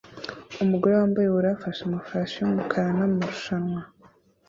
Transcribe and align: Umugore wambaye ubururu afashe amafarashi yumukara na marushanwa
Umugore 0.63 0.93
wambaye 0.99 1.27
ubururu 1.27 1.51
afashe 1.55 1.81
amafarashi 1.85 2.35
yumukara 2.39 2.89
na 2.97 3.05
marushanwa 3.15 3.81